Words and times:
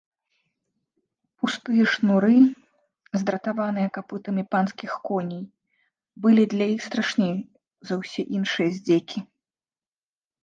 Пустыя 1.41 1.83
шнуры, 1.95 2.37
здратаваныя 3.23 3.89
капытамі 3.97 4.43
панскіх 4.55 4.91
коней, 5.09 5.43
былі 6.23 6.43
для 6.53 6.65
іх 6.77 6.81
страшней 6.87 7.35
за 7.91 7.99
ўсе 8.01 8.21
іншыя 8.39 8.69
здзекі. 8.79 9.19